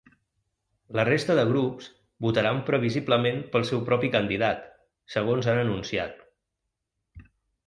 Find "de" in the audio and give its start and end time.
1.39-1.43